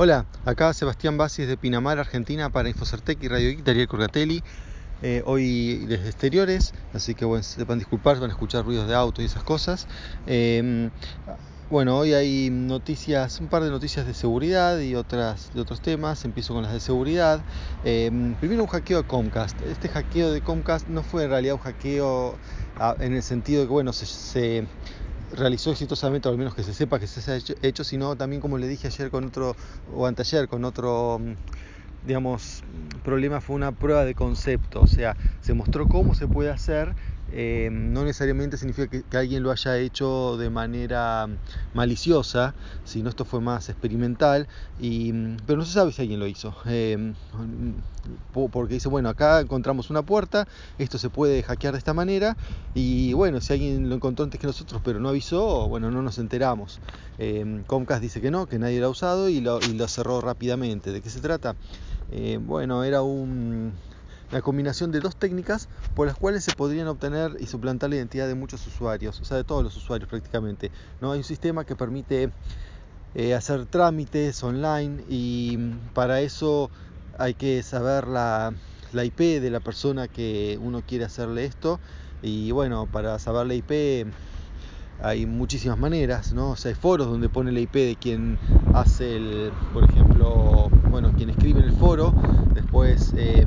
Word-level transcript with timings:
Hola, 0.00 0.26
acá 0.44 0.72
Sebastián 0.74 1.18
Basis 1.18 1.48
de 1.48 1.56
Pinamar, 1.56 1.98
Argentina, 1.98 2.50
para 2.50 2.68
Infocertec 2.68 3.20
y 3.20 3.26
Radio 3.26 3.48
Geek, 3.48 3.64
Darío 3.64 3.88
Corgatelli. 3.88 4.44
Eh, 5.02 5.24
hoy 5.26 5.86
desde 5.86 6.06
exteriores, 6.06 6.72
así 6.94 7.16
que 7.16 7.24
bueno, 7.24 7.42
sepan 7.42 7.80
disculpar, 7.80 8.20
van 8.20 8.30
a 8.30 8.32
escuchar 8.32 8.64
ruidos 8.64 8.86
de 8.86 8.94
auto 8.94 9.22
y 9.22 9.24
esas 9.24 9.42
cosas. 9.42 9.88
Eh, 10.28 10.88
bueno, 11.68 11.98
hoy 11.98 12.14
hay 12.14 12.48
noticias, 12.48 13.40
un 13.40 13.48
par 13.48 13.64
de 13.64 13.70
noticias 13.70 14.06
de 14.06 14.14
seguridad 14.14 14.78
y 14.78 14.94
otras 14.94 15.50
de 15.52 15.62
otros 15.62 15.80
temas. 15.80 16.24
Empiezo 16.24 16.54
con 16.54 16.62
las 16.62 16.72
de 16.72 16.78
seguridad. 16.78 17.40
Eh, 17.82 18.36
primero 18.38 18.62
un 18.62 18.68
hackeo 18.68 19.00
a 19.00 19.02
Comcast. 19.02 19.60
Este 19.62 19.88
hackeo 19.88 20.30
de 20.30 20.42
Comcast 20.42 20.86
no 20.86 21.02
fue 21.02 21.24
en 21.24 21.30
realidad 21.30 21.56
un 21.56 21.60
hackeo 21.60 22.38
a, 22.78 22.94
en 23.00 23.14
el 23.14 23.22
sentido 23.24 23.62
de 23.62 23.66
que 23.66 23.72
bueno, 23.72 23.92
se 23.92 24.64
realizó 25.32 25.70
exitosamente, 25.70 26.28
o 26.28 26.32
al 26.32 26.38
menos 26.38 26.54
que 26.54 26.62
se 26.62 26.74
sepa 26.74 26.98
que 26.98 27.06
se 27.06 27.30
ha 27.30 27.36
hecho, 27.36 27.54
hecho, 27.62 27.84
sino 27.84 28.16
también 28.16 28.40
como 28.40 28.58
le 28.58 28.68
dije 28.68 28.88
ayer 28.88 29.10
con 29.10 29.24
otro, 29.24 29.56
o 29.92 30.06
anteayer 30.06 30.48
con 30.48 30.64
otro, 30.64 31.18
mm, 31.18 31.34
digamos, 32.06 32.62
problema, 33.02 33.40
fue 33.40 33.56
una 33.56 33.72
prueba 33.72 34.04
de 34.04 34.14
concepto, 34.14 34.80
o 34.80 34.86
sea, 34.86 35.16
se 35.40 35.54
mostró 35.54 35.86
cómo 35.88 36.14
se 36.14 36.26
puede 36.28 36.50
hacer 36.50 36.94
eh, 37.32 37.68
no 37.70 38.04
necesariamente 38.04 38.56
significa 38.56 38.88
que, 38.88 39.16
alguien 39.16 39.42
lo 39.42 39.50
haya 39.50 39.76
hecho 39.78 40.36
de 40.36 40.50
manera 40.50 41.28
maliciosa, 41.74 42.54
sino 42.84 43.08
esto 43.10 43.24
fue 43.24 43.40
más 43.40 43.68
experimental, 43.68 44.48
y, 44.80 45.12
pero 45.46 45.58
no 45.58 45.64
se 45.64 45.72
sabe 45.72 45.92
si 45.92 46.02
alguien 46.02 46.20
lo 46.20 46.26
hizo. 46.26 46.54
Eh, 46.66 47.12
porque 48.32 48.74
dice, 48.74 48.88
bueno, 48.88 49.08
acá 49.08 49.40
encontramos 49.40 49.90
una 49.90 50.02
puerta, 50.02 50.48
esto 50.78 50.98
se 50.98 51.10
puede 51.10 51.42
hackear 51.42 51.72
de 51.74 51.78
esta 51.78 51.92
manera, 51.92 52.36
y 52.74 53.12
bueno, 53.12 53.40
si 53.40 53.52
alguien 53.52 53.88
lo 53.88 53.94
encontró 53.94 54.24
antes 54.24 54.40
que 54.40 54.46
nosotros, 54.46 54.80
pero 54.84 55.00
no 55.00 55.10
avisó, 55.10 55.68
bueno, 55.68 55.90
no 55.90 56.02
nos 56.02 56.18
enteramos. 56.18 56.80
Eh, 57.18 57.62
Comcast 57.66 58.00
dice 58.00 58.20
que 58.20 58.30
no, 58.30 58.46
que 58.46 58.58
nadie 58.58 58.80
lo 58.80 58.86
ha 58.86 58.90
usado 58.90 59.28
y 59.28 59.40
lo, 59.40 59.60
y 59.60 59.74
lo 59.74 59.88
cerró 59.88 60.20
rápidamente. 60.20 60.92
¿De 60.92 61.00
qué 61.00 61.10
se 61.10 61.20
trata? 61.20 61.56
Eh, 62.10 62.38
bueno, 62.40 62.84
era 62.84 63.02
un 63.02 63.72
la 64.30 64.42
combinación 64.42 64.92
de 64.92 65.00
dos 65.00 65.16
técnicas 65.16 65.68
por 65.94 66.06
las 66.06 66.16
cuales 66.16 66.44
se 66.44 66.52
podrían 66.52 66.88
obtener 66.88 67.36
y 67.40 67.46
suplantar 67.46 67.90
la 67.90 67.96
identidad 67.96 68.28
de 68.28 68.34
muchos 68.34 68.66
usuarios, 68.66 69.20
o 69.20 69.24
sea, 69.24 69.36
de 69.36 69.44
todos 69.44 69.64
los 69.64 69.76
usuarios 69.76 70.08
prácticamente. 70.08 70.70
¿no? 71.00 71.12
Hay 71.12 71.18
un 71.18 71.24
sistema 71.24 71.64
que 71.64 71.76
permite 71.76 72.30
eh, 73.14 73.34
hacer 73.34 73.66
trámites 73.66 74.42
online 74.42 75.02
y 75.08 75.56
para 75.94 76.20
eso 76.20 76.70
hay 77.18 77.34
que 77.34 77.62
saber 77.62 78.06
la, 78.06 78.52
IP 78.92 79.40
de 79.40 79.50
la 79.50 79.60
persona 79.60 80.08
que 80.08 80.58
uno 80.62 80.82
quiere 80.86 81.04
hacerle 81.04 81.44
esto 81.44 81.80
y 82.22 82.50
bueno, 82.50 82.86
para 82.86 83.18
saber 83.18 83.46
la 83.46 83.54
IP 83.54 84.12
hay 85.02 85.26
muchísimas 85.26 85.78
maneras, 85.78 86.32
¿no? 86.32 86.50
O 86.50 86.56
sea, 86.56 86.70
hay 86.70 86.74
foros 86.74 87.06
donde 87.06 87.28
pone 87.28 87.50
la 87.52 87.60
IP 87.60 87.74
de 87.74 87.96
quien 88.00 88.38
hace 88.74 89.16
el, 89.16 89.52
por 89.72 89.84
ejemplo, 89.84 90.68
bueno, 90.90 91.12
quien 91.16 91.30
escribe 91.30 91.60
en 91.60 91.66
el 91.66 91.76
foro, 91.76 92.12
después, 92.54 93.14
eh, 93.16 93.46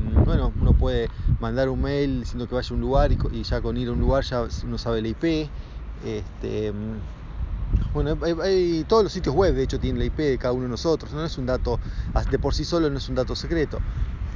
mandar 1.41 1.67
un 1.69 1.81
mail 1.81 2.21
diciendo 2.21 2.47
que 2.47 2.55
vaya 2.55 2.69
a 2.69 2.73
un 2.73 2.81
lugar 2.81 3.11
y, 3.11 3.43
ya 3.43 3.61
con 3.61 3.75
ir 3.75 3.89
a 3.89 3.91
un 3.91 3.99
lugar 3.99 4.23
ya 4.23 4.47
uno 4.63 4.77
sabe 4.77 5.01
la 5.01 5.09
IP, 5.09 5.49
este, 6.05 6.71
bueno, 7.93 8.17
hay, 8.21 8.35
hay, 8.41 8.85
todos 8.87 9.03
los 9.03 9.11
sitios 9.11 9.35
web 9.35 9.55
de 9.55 9.63
hecho 9.63 9.79
tienen 9.79 9.99
la 9.99 10.05
IP 10.05 10.17
de 10.17 10.37
cada 10.37 10.53
uno 10.53 10.63
de 10.63 10.69
nosotros, 10.69 11.11
no 11.11 11.25
es 11.25 11.37
un 11.37 11.47
dato, 11.47 11.79
de 12.29 12.39
por 12.39 12.53
sí 12.53 12.63
solo 12.63 12.89
no 12.89 12.97
es 12.97 13.09
un 13.09 13.15
dato 13.15 13.35
secreto, 13.35 13.79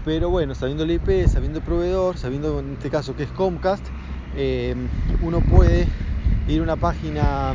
pero 0.04 0.30
bueno, 0.30 0.56
sabiendo 0.56 0.86
la 0.86 0.94
IP, 0.94 1.28
sabiendo 1.28 1.60
el 1.60 1.66
proveedor, 1.66 2.18
sabiendo 2.18 2.60
en 2.60 2.74
este 2.74 2.90
caso 2.90 3.16
que 3.16 3.24
es 3.24 3.32
Comcast, 3.32 3.86
eh, 4.36 4.76
uno 5.22 5.40
puede 5.42 5.88
ir 6.48 6.60
a 6.60 6.64
una 6.64 6.76
página 6.76 7.54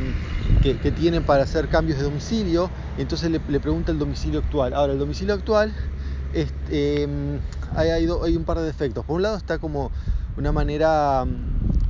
que, 0.61 0.77
que, 0.77 0.91
tienen 0.91 1.23
para 1.23 1.43
hacer 1.43 1.67
cambios 1.67 1.97
de 1.97 2.03
domicilio, 2.03 2.69
entonces 2.97 3.31
le, 3.31 3.39
pregunta 3.39 3.91
el 3.91 3.99
domicilio 3.99 4.39
actual. 4.39 4.73
Ahora, 4.73 4.93
el 4.93 4.99
domicilio 4.99 5.33
actual 5.33 5.73
es, 6.33 6.53
hay, 7.75 7.89
hay, 7.89 8.07
hay, 8.07 8.35
un 8.35 8.45
par 8.45 8.59
de 8.59 8.65
defectos. 8.65 9.05
Por 9.05 9.17
un 9.17 9.23
lado 9.23 9.37
está 9.37 9.59
como 9.59 9.91
una 10.37 10.51
manera 10.51 11.25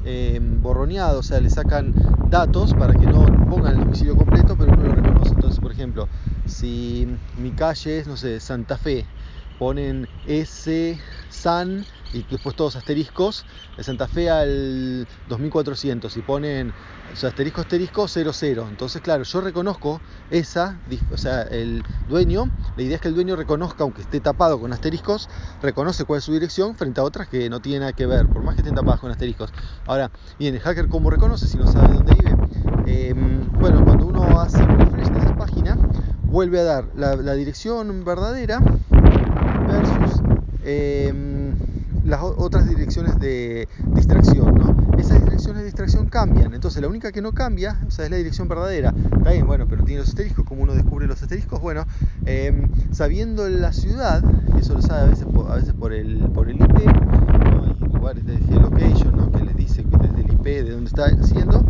eh, 0.05 0.39
borroneada, 0.41 1.17
o 1.17 1.23
sea, 1.23 1.39
le 1.39 1.49
sacan 1.49 1.93
datos 2.29 2.73
para 2.73 2.93
que 2.93 3.05
no 3.05 3.25
pongan 3.49 3.73
el 3.73 3.79
domicilio 3.79 4.15
completo, 4.15 4.55
pero 4.57 4.73
uno 4.73 4.87
lo 4.87 4.95
reconoce. 4.95 5.33
Entonces, 5.33 5.59
por 5.59 5.71
ejemplo, 5.71 6.07
si 6.45 7.07
mi 7.37 7.51
calle 7.51 7.99
es, 7.99 8.07
no 8.07 8.17
sé, 8.17 8.39
Santa 8.39 8.77
Fe, 8.77 9.05
ponen 9.59 10.07
S, 10.25 10.99
San 11.29 11.85
y 12.13 12.23
después 12.23 12.55
todos 12.55 12.75
asteriscos, 12.75 13.45
de 13.77 13.83
Santa 13.83 14.07
Fe 14.07 14.29
al 14.29 15.07
2400 15.29 16.17
y 16.17 16.21
ponen 16.21 16.73
o 17.23 17.27
asterisco 17.27 17.61
asterisco 17.61 18.07
00. 18.07 18.67
Entonces, 18.67 19.01
claro, 19.01 19.23
yo 19.23 19.41
reconozco 19.41 20.01
esa, 20.29 20.79
o 21.11 21.17
sea, 21.17 21.43
el 21.43 21.83
dueño, 22.07 22.49
la 22.77 22.83
idea 22.83 22.95
es 22.95 23.01
que 23.01 23.07
el 23.09 23.15
dueño 23.15 23.35
reconozca, 23.35 23.83
aunque 23.83 24.01
esté 24.01 24.19
tapado 24.19 24.59
con 24.59 24.71
asteriscos, 24.71 25.29
reconoce 25.61 26.05
cuál 26.05 26.19
es 26.19 26.23
su 26.23 26.33
dirección 26.33 26.75
frente 26.75 27.01
a 27.01 27.03
otras 27.03 27.27
que 27.27 27.49
no 27.49 27.59
tienen 27.59 27.81
nada 27.81 27.93
que 27.93 28.05
ver, 28.05 28.27
por 28.27 28.43
más 28.43 28.55
que 28.55 28.61
estén 28.61 28.75
tapadas 28.75 28.99
con 28.99 29.11
asteriscos. 29.11 29.51
Ahora, 29.85 30.11
bien, 30.39 30.55
el 30.55 30.61
hacker 30.61 30.87
cómo 30.87 31.09
reconoce 31.09 31.47
si 31.47 31.57
no 31.57 31.67
sabe 31.67 31.93
dónde 31.93 32.13
vive. 32.13 32.35
Eh, 32.87 33.13
bueno, 33.59 33.83
cuando 33.83 34.05
uno 34.05 34.39
hace 34.39 34.63
un 34.63 34.79
refresh 34.79 35.09
de 35.09 35.19
esa 35.19 35.37
página, 35.37 35.77
vuelve 36.23 36.59
a 36.59 36.63
dar 36.63 36.85
la, 36.95 37.15
la 37.15 37.33
dirección 37.33 38.03
verdadera 38.05 38.61
versus 39.67 40.21
eh, 40.63 41.40
las 42.11 42.21
otras 42.21 42.67
direcciones 42.67 43.17
de 43.19 43.69
distracción, 43.95 44.53
¿no? 44.55 44.97
Esas 44.97 45.23
direcciones 45.23 45.61
de 45.61 45.65
distracción 45.65 46.07
cambian, 46.07 46.53
entonces 46.53 46.81
la 46.81 46.89
única 46.89 47.13
que 47.13 47.21
no 47.21 47.31
cambia, 47.31 47.79
o 47.87 47.89
sea, 47.89 48.03
es 48.03 48.11
la 48.11 48.17
dirección 48.17 48.49
verdadera. 48.49 48.93
Está 49.17 49.31
bien, 49.31 49.47
bueno, 49.47 49.65
pero 49.67 49.85
tiene 49.85 50.01
los 50.01 50.09
asteriscos, 50.09 50.43
como 50.45 50.63
uno 50.63 50.73
descubre 50.73 51.07
los 51.07 51.21
asteriscos? 51.21 51.61
Bueno, 51.61 51.85
eh, 52.25 52.67
sabiendo 52.91 53.47
la 53.47 53.71
ciudad, 53.71 54.21
y 54.55 54.59
eso 54.59 54.73
lo 54.73 54.81
sabe 54.81 55.03
a 55.03 55.05
veces 55.05 55.25
a 55.25 55.55
veces 55.55 55.73
por, 55.73 55.93
el, 55.93 56.17
por 56.33 56.49
el 56.49 56.57
IP, 56.57 56.85
¿no? 56.85 57.63
hay 57.63 57.93
lugares 57.93 58.25
de 58.25 58.37
geolocation, 58.39 59.15
¿no? 59.15 59.31
Que 59.31 59.43
les 59.45 59.55
dice 59.55 59.85
desde 59.89 60.21
el 60.21 60.33
IP 60.33 60.43
de 60.43 60.71
dónde 60.71 60.87
está 60.87 61.05
haciendo, 61.05 61.63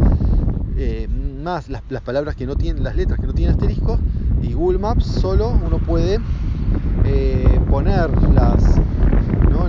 eh, 0.75 1.07
más 1.43 1.69
las, 1.69 1.83
las, 1.89 2.01
palabras 2.01 2.35
que 2.35 2.47
no 2.47 2.55
tienen, 2.55 2.83
las 2.83 2.95
letras 2.95 3.19
que 3.19 3.27
no 3.27 3.33
tienen 3.33 3.53
asteriscos, 3.53 3.99
y 4.41 4.53
Google 4.53 4.79
Maps 4.79 5.05
solo 5.05 5.49
uno 5.49 5.77
puede 5.77 6.19
eh, 7.05 7.59
poner 7.69 8.09
las, 8.33 8.79
¿no? 9.49 9.67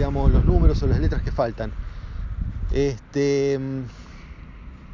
Digamos, 0.00 0.32
los 0.32 0.46
números 0.46 0.82
o 0.82 0.86
las 0.86 0.98
letras 0.98 1.20
que 1.20 1.30
faltan. 1.30 1.72
Este, 2.72 3.60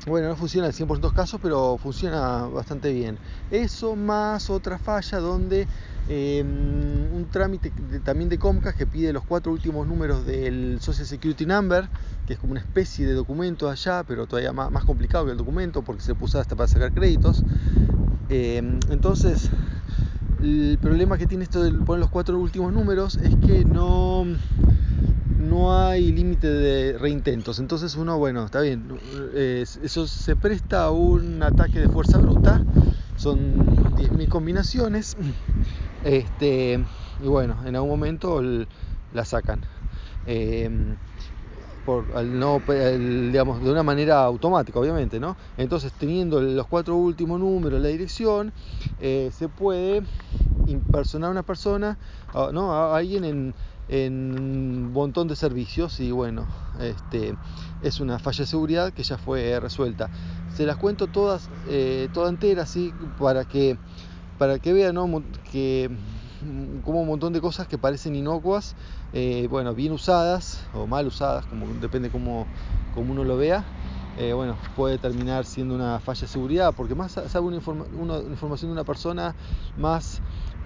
bueno, 0.05 0.27
no 0.27 0.35
funciona 0.35 0.67
al 0.67 0.73
100% 0.73 0.97
de 0.97 1.01
los 1.01 1.13
casos, 1.13 1.39
pero 1.41 1.79
funciona 1.79 2.47
bastante 2.47 2.93
bien. 2.93 3.17
Eso 3.53 3.95
más 3.95 4.51
otra 4.51 4.81
falla 4.81 5.21
donde 5.21 5.69
eh, 6.09 6.43
un 6.43 7.29
trámite 7.31 7.73
también 8.03 8.29
de 8.29 8.37
Comcast 8.37 8.77
que 8.77 8.85
pide 8.85 9.13
los 9.13 9.23
cuatro 9.23 9.53
últimos 9.53 9.87
números 9.87 10.27
del 10.27 10.79
Social 10.81 11.07
Security 11.07 11.47
Number, 11.47 11.89
que 12.27 12.33
es 12.33 12.41
como 12.41 12.51
una 12.51 12.61
especie 12.61 13.07
de 13.07 13.13
documento 13.13 13.71
allá, 13.71 14.03
pero 14.03 14.27
todavía 14.27 14.53
más, 14.53 14.85
complicado 14.85 15.27
que 15.27 15.31
el 15.31 15.39
documento 15.39 15.83
porque 15.83 16.03
se 16.03 16.17
puso 16.17 16.41
hasta 16.41 16.57
para 16.57 16.67
sacar 16.67 16.93
créditos. 16.93 17.45
Eh, 18.29 18.61
entonces, 18.91 19.51
el 20.43 20.79
problema 20.81 21.17
que 21.17 21.27
tiene 21.27 21.45
esto 21.45 21.63
de 21.63 21.73
poner 21.73 22.01
los 22.01 22.11
cuatro 22.11 22.39
últimos 22.39 22.73
números 22.73 23.17
es 23.17 23.35
que 23.37 23.65
no 23.65 24.27
no 25.49 25.77
hay 25.79 26.13
límite 26.13 26.49
de 26.49 26.99
reintentos. 26.99 27.59
Entonces 27.59 27.95
uno, 27.97 28.19
bueno, 28.19 28.45
está 28.45 28.61
bien, 28.61 28.99
eso 29.35 30.07
se 30.07 30.37
presta 30.37 30.85
a 30.85 30.91
un 30.91 31.43
ataque 31.43 31.81
de 31.81 31.89
fuerza 31.89 32.19
bruta. 32.19 32.63
Son 33.17 33.97
10.000 33.97 34.29
combinaciones. 34.29 35.17
Este, 36.05 36.85
y 37.23 37.27
bueno, 37.27 37.57
en 37.65 37.75
algún 37.75 37.91
momento 37.91 38.41
la 38.43 39.25
sacan. 39.25 39.61
Eh, 40.27 40.69
por, 41.85 42.05
al 42.15 42.39
no, 42.39 42.61
digamos, 42.67 43.63
de 43.63 43.71
una 43.71 43.85
manera 43.85 44.25
automática, 44.25 44.79
obviamente, 44.79 45.21
¿no? 45.21 45.37
Entonces, 45.57 45.93
teniendo 45.93 46.41
los 46.41 46.67
cuatro 46.67 46.97
últimos 46.97 47.39
números, 47.39 47.81
la 47.81 47.89
dirección, 47.89 48.53
eh, 49.01 49.31
se 49.33 49.49
puede 49.49 50.03
impersonar 50.67 51.29
a 51.29 51.31
una 51.33 51.43
persona, 51.43 51.99
¿no? 52.53 52.73
A 52.73 52.97
alguien 52.97 53.25
en, 53.25 53.55
un 53.89 54.93
montón 54.93 55.29
de 55.29 55.37
servicios 55.37 56.01
y 56.01 56.11
bueno, 56.11 56.49
este, 56.81 57.35
es 57.83 58.01
una 58.01 58.19
falla 58.19 58.39
de 58.39 58.47
seguridad 58.47 58.93
que 58.93 59.03
ya 59.03 59.17
fue 59.17 59.59
resuelta. 59.61 60.11
Se 60.49 60.67
las 60.67 60.77
cuento 60.77 61.07
todas, 61.07 61.49
eh, 61.69 62.09
toda 62.13 62.29
entera, 62.29 62.63
así, 62.63 62.93
para 63.19 63.45
que, 63.45 63.79
para 64.39 64.59
que 64.59 64.73
vean 64.73 64.95
¿no? 64.95 65.23
que 65.51 65.91
como 66.85 67.01
un 67.01 67.07
montón 67.07 67.33
de 67.33 67.41
cosas 67.41 67.67
que 67.67 67.79
parecen 67.79 68.15
inocuas, 68.15 68.75
eh, 69.13 69.47
bueno, 69.51 69.75
bien 69.75 69.93
usadas 69.93 70.61
o 70.75 70.87
mal 70.87 71.07
usadas, 71.07 71.47
como 71.47 71.67
depende 71.81 72.11
cómo, 72.11 72.47
cómo 72.95 73.13
uno 73.13 73.25
lo 73.25 73.37
vea, 73.37 73.65
eh, 74.19 74.33
bueno, 74.33 74.57
puede 74.75 74.99
terminar 74.99 75.45
siendo 75.45 75.75
una 75.75 76.01
falla 76.01 76.23
de 76.23 76.29
seguridad, 76.29 76.75
porque 76.75 76.95
más 76.95 77.13
sabe 77.13 77.47
una 77.47 77.57
información 77.57 78.71
de 78.71 78.73
una 78.73 78.85
persona, 78.85 79.35
más 79.77 80.21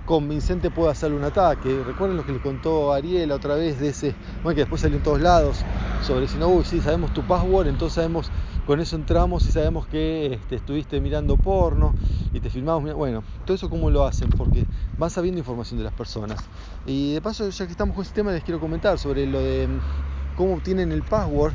convincente 0.05 0.71
puede 0.71 0.91
hacerle 0.91 1.17
un 1.17 1.25
ataque. 1.25 1.83
Recuerden 1.85 2.17
lo 2.17 2.25
que 2.25 2.33
le 2.33 2.41
contó 2.41 2.93
Ariel 2.93 3.33
otra 3.33 3.55
vez 3.55 3.81
de 3.81 3.89
ese, 3.89 4.15
bueno, 4.43 4.55
que 4.55 4.63
después 4.63 4.81
salió 4.81 4.97
en 4.97 5.03
todos 5.03 5.21
lados, 5.21 5.65
sobre 6.03 6.27
si 6.29 6.39
no, 6.39 6.49
uy, 6.49 6.65
sí, 6.65 6.81
sabemos 6.81 7.13
tu 7.13 7.23
password, 7.23 7.69
entonces 7.69 7.95
sabemos 7.95 8.31
con 8.67 8.81
eso 8.81 8.97
entramos 8.97 9.47
y 9.47 9.53
sabemos 9.53 9.87
que 9.87 10.35
este, 10.35 10.57
estuviste 10.57 11.01
mirando 11.01 11.37
porno 11.37 11.95
y 12.33 12.41
te 12.41 12.51
filmamos. 12.51 12.93
Bueno, 12.95 13.23
todo 13.45 13.55
eso 13.55 13.69
cómo 13.69 13.91
lo 13.91 14.05
hacen, 14.05 14.29
porque 14.31 14.65
van 14.99 15.11
sabiendo 15.11 15.39
información 15.39 15.79
de 15.79 15.85
las 15.85 15.95
personas. 15.95 16.39
Y 16.87 17.15
de 17.15 17.21
paso, 17.21 17.49
ya 17.49 17.67
que 17.67 17.73
estamos 17.73 17.95
con 17.95 18.03
este 18.03 18.15
tema, 18.15 18.33
les 18.33 18.45
quiero 18.45 18.61
comentar 18.61 18.99
sobre 18.99 19.27
lo 19.27 19.41
de 19.41 19.67
mm, 19.69 20.37
cómo 20.37 20.55
obtienen 20.55 20.93
el 20.93 21.03
password. 21.03 21.53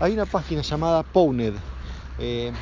Hay 0.00 0.12
una 0.12 0.26
página 0.26 0.62
llamada 0.62 1.02
Pwned. 1.02 1.54
Eh, 2.18 2.52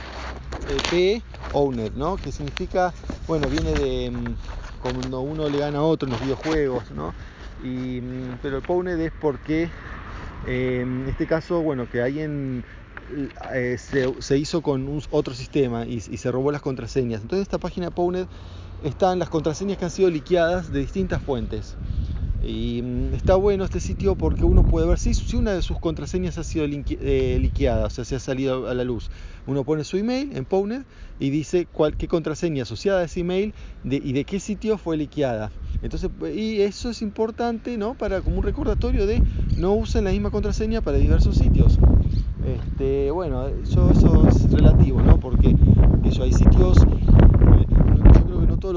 eh, 0.68 0.76
P 0.90 1.22
Owned, 1.52 1.92
¿no? 1.96 2.16
Que 2.16 2.30
significa, 2.30 2.92
bueno, 3.26 3.48
viene 3.48 3.72
de 3.72 4.10
mm, 4.10 4.34
cuando 4.82 5.20
uno 5.20 5.48
le 5.48 5.58
gana 5.58 5.78
a 5.78 5.82
otro 5.82 6.06
en 6.06 6.12
los 6.12 6.20
videojuegos, 6.22 6.90
¿no? 6.92 7.12
Y, 7.64 8.00
mm, 8.00 8.38
pero 8.42 8.58
el 8.58 8.62
Pwned 8.62 9.00
es 9.00 9.12
porque 9.20 9.70
eh, 10.46 10.80
en 10.82 11.06
este 11.08 11.26
caso, 11.26 11.60
bueno, 11.62 11.86
que 11.86 12.00
alguien 12.00 12.62
eh, 13.54 13.76
se, 13.78 14.38
hizo 14.38 14.62
con 14.62 15.00
otro 15.10 15.34
sistema 15.34 15.86
y, 15.86 16.00
se 16.00 16.30
robó 16.30 16.52
las 16.52 16.62
contraseñas. 16.62 17.22
Entonces 17.22 17.42
esta 17.42 17.58
página 17.58 17.90
Pwned 17.90 18.26
están 18.84 19.18
las 19.18 19.28
contraseñas 19.28 19.78
que 19.78 19.84
han 19.84 19.90
sido 19.90 20.10
liqueadas 20.10 20.70
de 20.70 20.80
distintas 20.80 21.22
fuentes. 21.22 21.76
Y 22.40 22.82
mm, 22.82 23.14
está 23.14 23.34
bueno 23.36 23.64
este 23.64 23.80
sitio 23.80 24.16
porque 24.16 24.44
uno 24.44 24.64
puede 24.64 24.86
ver 24.86 24.98
si, 24.98 25.14
si 25.14 25.36
una 25.36 25.52
de 25.52 25.62
sus 25.62 25.78
contraseñas 25.78 26.38
ha 26.38 26.44
sido 26.44 26.64
eh, 26.66 27.38
liqueada, 27.40 27.86
o 27.86 27.90
sea, 27.90 28.04
se 28.04 28.16
ha 28.16 28.20
salido 28.20 28.68
a 28.68 28.74
la 28.74 28.84
luz. 28.84 29.10
Uno 29.46 29.64
pone 29.64 29.84
su 29.84 29.96
email 29.96 30.36
en 30.36 30.44
Pwned 30.44 30.82
y 31.18 31.30
dice 31.30 31.66
cuál, 31.70 31.96
qué 31.96 32.06
contraseña 32.06 32.62
asociada 32.62 33.00
a 33.00 33.04
ese 33.04 33.20
email 33.20 33.54
y 33.84 34.12
de 34.12 34.24
qué 34.24 34.40
sitio 34.40 34.78
fue 34.78 34.96
liqueada. 34.96 35.50
Entonces, 35.82 36.10
y 36.34 36.60
eso 36.60 36.90
es 36.90 37.02
importante, 37.02 37.76
¿no? 37.76 37.94
Para 37.94 38.20
como 38.20 38.38
un 38.38 38.42
recordatorio 38.42 39.06
de 39.06 39.22
no 39.56 39.74
usen 39.74 40.04
la 40.04 40.10
misma 40.10 40.30
contraseña 40.30 40.80
para 40.80 40.98
diversos 40.98 41.36
sitios. 41.36 41.78
Este, 42.44 43.10
bueno, 43.10 43.46
eso, 43.48 43.90
eso 43.90 44.28
es 44.28 44.50
relativo, 44.52 45.02
¿no? 45.02 45.18
Porque 45.18 45.54
eso, 46.04 46.22
hay 46.22 46.32
sitios 46.32 46.78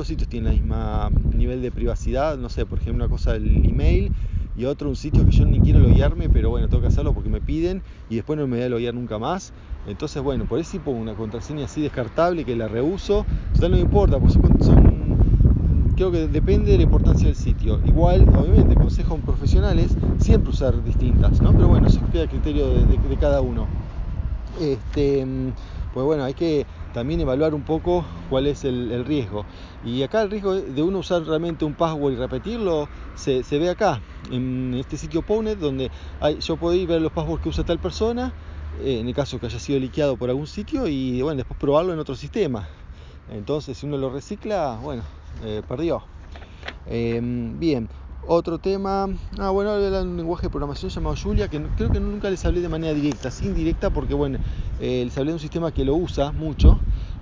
los 0.01 0.07
sitios 0.07 0.29
tienen 0.29 0.53
el 0.53 0.61
mismo 0.61 1.09
nivel 1.35 1.61
de 1.61 1.71
privacidad. 1.71 2.35
No 2.35 2.49
sé, 2.49 2.65
por 2.65 2.79
ejemplo, 2.79 3.05
una 3.05 3.09
cosa 3.09 3.35
el 3.35 3.63
email 3.65 4.11
y 4.57 4.65
otro 4.65 4.89
un 4.89 4.95
sitio 4.95 5.23
que 5.25 5.31
yo 5.31 5.45
ni 5.45 5.59
quiero 5.59 5.79
loguearme, 5.79 6.27
pero 6.27 6.49
bueno, 6.49 6.67
tengo 6.67 6.81
que 6.81 6.87
hacerlo 6.87 7.13
porque 7.13 7.29
me 7.29 7.39
piden 7.39 7.83
y 8.09 8.15
después 8.15 8.37
no 8.39 8.47
me 8.47 8.57
voy 8.57 8.65
a 8.65 8.69
loguear 8.69 8.95
nunca 8.95 9.19
más. 9.19 9.53
Entonces, 9.87 10.21
bueno, 10.23 10.45
por 10.45 10.57
eso 10.57 10.79
pongo 10.79 10.99
una 10.99 11.13
contraseña 11.13 11.65
así 11.65 11.81
descartable 11.81 12.45
que 12.45 12.55
la 12.55 12.67
reuso. 12.67 13.27
Total 13.53 13.71
no 13.71 13.77
me 13.77 13.83
importa, 13.83 14.17
porque 14.17 14.33
son, 14.33 15.93
creo 15.95 16.11
que 16.11 16.27
depende 16.27 16.71
de 16.71 16.77
la 16.77 16.83
importancia 16.83 17.27
del 17.27 17.35
sitio. 17.35 17.79
Igual, 17.85 18.27
obviamente, 18.29 18.73
consejo 18.73 19.17
profesionales 19.17 19.95
siempre 20.17 20.49
usar 20.49 20.83
distintas, 20.83 21.39
¿no? 21.41 21.51
Pero 21.51 21.67
bueno, 21.67 21.85
eso 21.85 21.99
queda 22.11 22.23
a 22.23 22.27
criterio 22.27 22.69
de 22.73 23.17
cada 23.19 23.41
uno. 23.41 23.67
Este, 24.59 25.27
pues 25.93 26.05
bueno, 26.05 26.23
hay 26.23 26.33
que 26.33 26.65
también 26.91 27.21
evaluar 27.21 27.53
un 27.53 27.63
poco 27.63 28.05
cuál 28.29 28.47
es 28.47 28.63
el, 28.65 29.05
riesgo. 29.05 29.45
Y 29.83 30.03
acá 30.03 30.21
el 30.21 30.31
riesgo 30.31 30.53
de 30.55 30.81
uno 30.81 30.99
usar 30.99 31.23
realmente 31.23 31.65
un 31.65 31.73
password 31.75 32.13
y 32.13 32.15
repetirlo 32.15 32.89
se, 33.15 33.43
ve 33.59 33.69
acá, 33.69 34.01
en 34.29 34.73
este 34.75 34.97
sitio 34.97 35.21
Pwned, 35.21 35.57
donde 35.57 35.91
yo 36.39 36.57
puedo 36.57 36.75
ir 36.75 36.87
ver 36.87 37.01
los 37.01 37.11
passwords 37.11 37.41
que 37.41 37.49
usa 37.49 37.63
tal 37.63 37.79
persona, 37.79 38.33
eh, 38.79 38.99
en 38.99 39.07
el 39.07 39.13
caso 39.13 39.39
que 39.39 39.47
haya 39.47 39.59
sido 39.59 39.79
liqueado 39.79 40.17
por 40.17 40.29
algún 40.29 40.47
sitio, 40.47 40.87
y 40.87 41.21
bueno, 41.21 41.37
después 41.37 41.57
probarlo 41.57 41.93
en 41.93 41.99
otro 41.99 42.15
sistema. 42.15 42.67
Entonces, 43.29 43.77
si 43.77 43.85
uno 43.85 43.97
lo 43.97 44.09
recicla, 44.09 44.77
bueno, 44.81 45.03
eh, 45.43 45.61
perdió. 45.67 46.03
Em, 46.85 47.59
bien, 47.59 47.89
otro 48.27 48.59
tema, 48.59 49.07
ah 49.39 49.49
bueno, 49.49 49.75
era 49.75 50.01
un 50.01 50.15
lenguaje 50.17 50.43
de 50.43 50.49
programación 50.49 50.91
llamado 50.91 51.15
Julia, 51.21 51.47
que 51.47 51.61
creo 51.75 51.91
que 51.91 51.99
nunca 51.99 52.29
les 52.29 52.45
hablé 52.45 52.61
de 52.61 52.69
manera 52.69 52.93
directa, 52.93 53.31
sí 53.31 53.45
indirecta 53.47 53.89
porque 53.89 54.13
bueno, 54.13 54.39
eh, 54.79 55.03
les 55.05 55.17
hablé 55.17 55.31
de 55.31 55.35
un 55.35 55.39
sistema 55.39 55.71
que 55.71 55.83
lo 55.83 55.95
usa 55.95 56.31
mucho, 56.31 56.79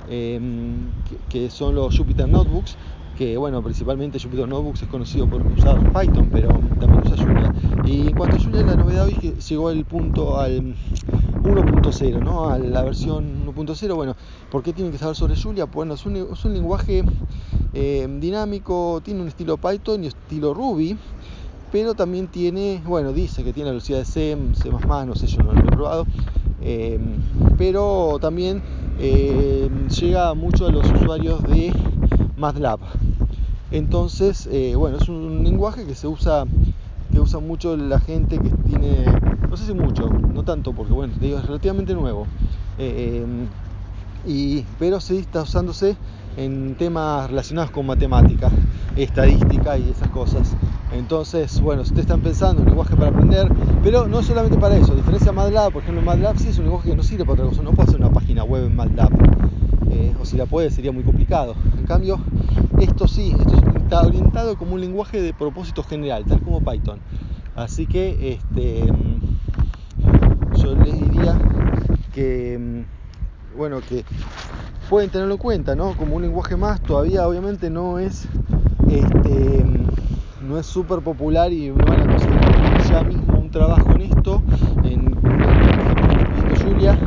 em, 0.09 0.89
que, 1.29 1.49
son 1.49 1.75
los 1.75 1.97
Jupyter 1.97 2.27
Notebooks, 2.27 2.77
que 3.17 3.37
bueno, 3.37 3.61
principalmente 3.63 4.19
Jupyter 4.19 4.47
Notebooks 4.47 4.83
es 4.83 4.87
conocido 4.89 5.27
por 5.27 5.45
usar 5.45 5.77
Python, 5.91 6.29
pero 6.31 6.49
también 6.79 7.01
usa 7.05 7.17
Julia. 7.17 7.53
Y 7.85 8.09
en 8.09 8.15
cuanto 8.15 8.37
a 8.37 8.39
Julia, 8.39 8.63
la 8.63 8.75
novedad 8.75 9.05
hoy 9.05 9.13
es 9.13 9.19
que 9.19 9.31
llegó 9.41 9.71
el 9.71 9.85
punto 9.85 10.39
al 10.39 10.75
1.0, 11.43 12.23
¿no? 12.23 12.49
A 12.49 12.57
la 12.59 12.83
versión 12.83 13.45
1.0, 13.45 13.95
bueno, 13.95 14.15
¿por 14.51 14.63
qué 14.63 14.73
tienen 14.73 14.91
que 14.91 14.97
saber 14.97 15.15
sobre 15.15 15.35
Julia? 15.35 15.65
Bueno, 15.65 15.93
es 15.95 16.05
un, 16.05 16.15
es 16.15 16.45
un 16.45 16.53
lenguaje 16.53 17.03
eh, 17.73 17.88
dinámico, 18.19 19.01
tiene 19.03 19.21
un 19.21 19.27
estilo 19.27 19.57
Python 19.57 20.03
y 20.03 20.07
estilo 20.07 20.53
Ruby, 20.53 20.97
pero 21.71 21.93
también 21.93 22.27
tiene, 22.27 22.81
bueno, 22.85 23.13
dice 23.13 23.43
que 23.43 23.53
tiene 23.53 23.67
la 23.67 23.71
velocidad 23.71 23.99
de 23.99 24.05
C, 24.05 24.37
C++, 24.53 24.69
no 24.71 25.15
sé, 25.15 25.27
yo 25.27 25.43
no 25.43 25.53
lo 25.53 25.67
he 25.67 25.71
probado, 25.71 26.05
eh, 26.61 26.99
pero 27.57 28.17
también 28.19 28.61
eh, 28.99 29.69
llega 29.99 30.33
mucho 30.33 30.67
a 30.67 30.71
los 30.71 30.89
usuarios 30.91 31.43
de 31.47 31.71
MATLAB. 32.37 32.79
Entonces, 33.71 34.49
bueno, 34.75 34.97
es 34.97 35.07
un 35.09 35.43
lenguaje 35.43 35.85
que 35.85 35.93
se 35.93 36.07
usa 36.07 36.45
que 37.11 37.19
usa 37.19 37.39
mucho 37.39 37.75
la 37.75 37.99
gente 37.99 38.37
que 38.37 38.49
tiene, 38.67 39.17
no 39.49 39.57
sé 39.57 39.65
si 39.65 39.73
mucho, 39.73 40.09
no 40.09 40.43
tanto, 40.43 40.73
porque 40.73 40.93
bueno, 40.93 41.13
digo, 41.19 41.39
es 41.39 41.45
relativamente 41.45 41.93
nuevo, 41.93 42.27
pero 44.77 44.99
sí 44.99 45.17
está 45.17 45.41
usándose 45.41 45.95
en 46.37 46.75
temas 46.75 47.29
relacionados 47.29 47.71
con 47.71 47.85
matemática, 47.87 48.51
estadística 48.95 49.77
y 49.77 49.89
esas 49.89 50.09
cosas. 50.09 50.55
Entonces, 50.93 51.59
bueno, 51.61 51.83
si 51.83 51.89
ustedes 51.89 52.05
están 52.05 52.21
pensando 52.21 52.61
en 52.61 52.67
un 52.67 52.67
lenguaje 52.67 52.95
para 52.95 53.09
aprender, 53.09 53.49
pero 53.83 54.07
no 54.07 54.21
solamente 54.21 54.57
para 54.57 54.75
eso, 54.75 54.93
a 54.93 54.95
diferencia 54.95 55.31
de 55.31 55.35
MATLAB, 55.35 55.73
por 55.73 55.81
ejemplo, 55.81 56.03
MATLAB 56.03 56.37
sí 56.37 56.49
es 56.49 56.57
un 56.59 56.65
lenguaje 56.65 56.89
que 56.91 56.95
no 56.95 57.03
sirve 57.03 57.25
para 57.25 57.33
otra 57.33 57.47
cosa, 57.47 57.63
no 57.63 57.71
puede 57.71 57.89
hacer 57.89 57.99
una 57.99 58.11
página 58.11 58.43
web 58.43 58.65
en 58.65 58.75
MATLAB, 58.75 59.11
eh, 59.91 60.13
o 60.21 60.25
si 60.25 60.37
la 60.37 60.45
puede 60.45 60.69
sería 60.69 60.91
muy 60.91 61.03
complicado. 61.03 61.55
En 61.77 61.85
cambio, 61.85 62.19
esto 62.79 63.07
sí, 63.07 63.35
esto 63.37 63.55
está 63.77 64.01
orientado 64.01 64.55
como 64.57 64.75
un 64.75 64.81
lenguaje 64.81 65.21
de 65.21 65.33
propósito 65.33 65.83
general, 65.83 66.23
tal 66.25 66.39
como 66.41 66.61
Python. 66.61 66.99
Así 67.55 67.87
que, 67.87 68.33
este, 68.33 68.85
yo 70.61 70.75
les 70.75 70.99
diría 70.99 71.35
que, 72.13 72.85
mm, 72.85 72.98
bueno, 73.59 73.81
que 73.81 74.05
pueden 74.89 75.09
tenerlo 75.09 75.33
en 75.33 75.37
cuenta, 75.37 75.75
¿no? 75.75 75.93
Como 75.97 76.15
un 76.15 76.21
lenguaje 76.21 76.55
más, 76.55 76.81
todavía 76.81 77.27
obviamente 77.27 77.69
no 77.69 77.99
es 77.99 78.25
este, 78.89 79.65
no 80.47 80.57
es 80.57 80.65
súper 80.65 81.01
popular 81.01 81.51
y 81.51 81.67
no 81.67 81.87
van 81.87 81.99
a 81.99 82.07
conseguir 82.07 82.39
ya 82.87 83.03
mismo 83.03 83.37
un 83.37 83.51
trabajo 83.51 83.91
en 83.95 84.01
esto, 84.03 84.41
en, 84.85 85.13
Julia, 86.63 86.97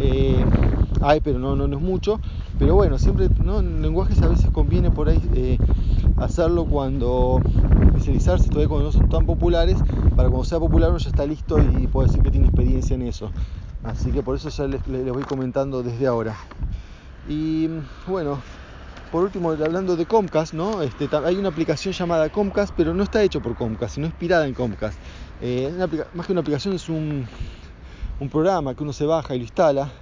eh, 0.00 0.44
hay, 1.00 1.20
pero 1.20 1.38
no, 1.38 1.54
no, 1.54 1.64
es 1.64 1.80
mucho, 1.80 2.18
pero 2.58 2.74
bueno, 2.74 2.98
siempre 2.98 3.28
¿no? 3.44 3.60
en 3.60 3.80
lenguajes 3.80 4.20
a 4.20 4.28
veces 4.28 4.50
conviene 4.50 4.90
por 4.90 5.08
ahí 5.08 5.20
eh, 5.36 5.58
hacerlo 6.16 6.64
cuando 6.64 7.40
especializarse 7.86 8.48
todavía 8.48 8.68
cuando 8.68 8.86
no 8.86 8.92
son 8.92 9.08
tan 9.08 9.26
populares, 9.26 9.76
para 10.16 10.28
cuando 10.28 10.44
sea 10.44 10.58
popular 10.58 10.90
uno 10.90 10.98
ya 10.98 11.10
está 11.10 11.24
listo 11.24 11.60
y 11.60 11.86
puede 11.86 12.08
decir 12.08 12.22
que 12.22 12.32
tiene 12.32 12.48
experiencia 12.48 12.94
en 12.94 13.02
eso. 13.02 13.30
Así 13.84 14.10
que 14.10 14.22
por 14.22 14.36
eso 14.36 14.48
ya 14.48 14.66
les, 14.66 14.86
les 14.88 15.12
voy 15.12 15.24
comentando 15.24 15.82
desde 15.82 16.06
ahora. 16.06 16.36
Y 17.28 17.68
bueno, 18.06 18.40
por 19.14 19.22
último, 19.22 19.52
hablando 19.52 19.94
de 19.94 20.06
Comcast, 20.06 20.54
¿no? 20.54 20.82
Este, 20.82 21.08
hay 21.24 21.36
una 21.36 21.48
aplicación 21.48 21.94
llamada 21.94 22.30
Comcast, 22.30 22.74
pero 22.76 22.94
no 22.94 23.04
está 23.04 23.22
hecho 23.22 23.40
por 23.40 23.54
Comcast, 23.54 23.94
sino 23.94 24.06
inspirada 24.08 24.44
en 24.44 24.54
Comcast. 24.54 24.98
Eh, 25.40 25.72
más 26.14 26.26
que 26.26 26.32
una 26.32 26.40
aplicación 26.40 26.74
es 26.74 26.88
un, 26.88 27.28
programa 28.32 28.74
que 28.74 28.82
uno 28.82 28.92
se 28.92 29.06
baja 29.06 29.36
y 29.36 29.38
lo 29.38 29.44
instala 29.44 29.92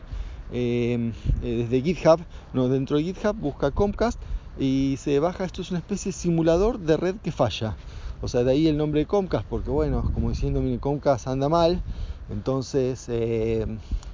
eh, 0.50 1.12
eh, 1.42 1.66
desde 1.68 1.82
GitHub. 1.82 2.20
¿no? 2.54 2.68
Dentro 2.68 2.96
de 2.96 3.02
GitHub 3.02 3.36
busca 3.36 3.70
Comcast 3.70 4.18
y 4.58 4.96
se 4.98 5.18
baja. 5.18 5.44
Esto 5.44 5.60
es 5.60 5.70
una 5.70 5.80
especie 5.80 6.10
de 6.10 6.16
simulador 6.16 6.78
de 6.78 6.96
red 6.96 7.16
que 7.16 7.32
falla. 7.32 7.76
O 8.22 8.28
sea, 8.28 8.44
de 8.44 8.52
ahí 8.52 8.66
el 8.66 8.78
nombre 8.78 9.00
de 9.00 9.06
Comcast, 9.06 9.44
porque 9.46 9.68
bueno, 9.68 10.10
como 10.14 10.30
diciendo, 10.30 10.62
mire, 10.62 10.78
Comcast 10.78 11.26
anda 11.26 11.50
mal, 11.50 11.82
entonces 12.28 13.08
eh, 13.08 13.66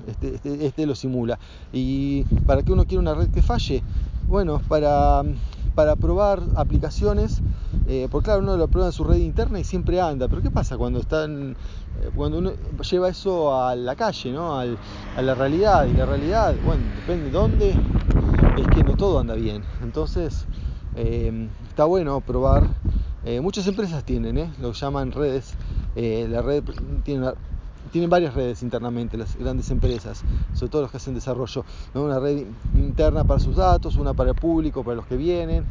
este, 0.06 0.34
este, 0.34 0.66
este, 0.66 0.86
lo 0.86 0.94
simula. 0.94 1.38
¿Y 1.72 2.24
para 2.46 2.62
qué 2.62 2.72
uno 2.72 2.84
quiere 2.84 3.00
una 3.00 3.14
red 3.14 3.28
que 3.30 3.42
falle? 3.42 3.82
Bueno, 4.26 4.60
para, 4.68 5.22
para 5.74 5.96
probar 5.96 6.42
aplicaciones, 6.56 7.40
eh, 7.88 8.08
porque 8.10 8.26
claro, 8.26 8.40
uno 8.40 8.56
lo 8.56 8.68
prueba 8.68 8.88
en 8.88 8.92
su 8.92 9.04
red 9.04 9.16
interna 9.16 9.58
y 9.60 9.64
siempre 9.64 10.00
anda, 10.00 10.28
pero 10.28 10.42
¿qué 10.42 10.50
pasa 10.50 10.76
cuando 10.76 11.00
están 11.00 11.56
eh, 12.02 12.10
cuando 12.14 12.38
uno 12.38 12.52
lleva 12.90 13.08
eso 13.08 13.62
a 13.62 13.74
la 13.74 13.96
calle, 13.96 14.32
¿no? 14.32 14.58
a 14.58 15.22
la 15.22 15.34
realidad? 15.34 15.86
Y 15.86 15.94
la 15.94 16.04
realidad, 16.04 16.54
bueno, 16.62 16.84
depende 16.94 17.26
de 17.26 17.30
dónde, 17.30 17.78
es 18.56 18.68
que 18.68 18.82
no 18.82 18.94
todo 18.94 19.18
anda 19.18 19.34
bien. 19.34 19.64
Entonces, 19.80 20.46
está 20.94 21.84
bueno 21.84 22.20
probar. 22.20 22.64
muchas 23.40 23.66
empresas 23.66 24.04
tienen, 24.04 24.52
lo 24.60 24.72
llaman 24.72 25.12
redes. 25.12 25.54
la 25.94 26.42
red 26.42 26.64
tiene 27.04 27.20
una, 27.22 27.34
tienen 27.92 28.10
varias 28.10 28.34
redes 28.34 28.62
internamente, 28.62 29.16
las 29.16 29.36
grandes 29.36 29.70
empresas, 29.70 30.22
sobre 30.54 30.70
todo 30.70 30.82
los 30.82 30.90
que 30.90 30.98
hacen 30.98 31.14
desarrollo. 31.14 31.64
Una 31.94 32.18
red 32.18 32.46
interna 32.74 33.24
para 33.24 33.40
sus 33.40 33.56
datos, 33.56 33.96
una 33.96 34.14
para 34.14 34.30
el 34.30 34.36
público, 34.36 34.82
para 34.82 34.96
los 34.96 35.06
que 35.06 35.16
vienen, 35.16 35.64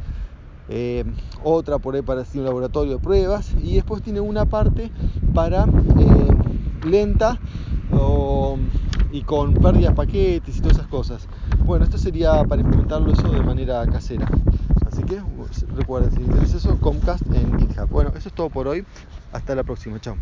eh, 0.68 1.04
otra 1.42 1.78
por 1.78 1.94
ahí 1.94 2.02
para 2.02 2.24
un 2.34 2.44
laboratorio 2.44 2.94
de 2.94 2.98
pruebas 2.98 3.54
y 3.62 3.76
después 3.76 4.02
tiene 4.02 4.20
una 4.20 4.44
parte 4.44 4.90
para 5.32 5.64
eh, 5.64 6.86
lenta 6.86 7.38
o 7.92 8.58
y 9.10 9.22
con 9.22 9.54
pérdidas 9.54 9.94
paquetes 9.94 10.58
y 10.58 10.60
todas 10.60 10.76
esas 10.76 10.88
cosas. 10.88 11.26
Bueno, 11.64 11.84
esto 11.84 11.96
sería 11.98 12.44
para 12.44 12.60
implementarlo 12.60 13.12
eso 13.12 13.32
de 13.32 13.42
manera 13.42 13.84
casera. 13.86 14.28
Así 14.86 15.02
que 15.02 15.22
recuerden, 15.74 16.10
si 16.12 16.20
interesa 16.20 16.58
eso, 16.58 16.78
Comcast 16.78 17.24
en 17.32 17.58
GitHub. 17.58 17.88
Bueno, 17.88 18.12
eso 18.14 18.28
es 18.28 18.34
todo 18.34 18.50
por 18.50 18.68
hoy. 18.68 18.84
Hasta 19.32 19.54
la 19.54 19.64
próxima. 19.64 19.98
Chao. 20.00 20.16